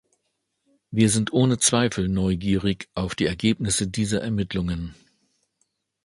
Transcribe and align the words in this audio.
Wir 0.89 1.11
sind 1.11 1.31
ohne 1.31 1.59
Zweifel 1.59 2.09
neugierig 2.09 2.89
auf 2.95 3.13
die 3.13 3.25
Ergebnisse 3.27 3.87
dieser 3.87 4.19
Ermittlungen. 4.23 4.95